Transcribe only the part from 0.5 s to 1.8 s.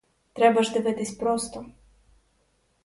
ж дивитись просто.